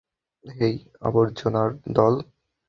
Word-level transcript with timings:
হেই, 0.45 0.75
আবর্জনার 1.01 1.69
দল! 1.95 2.13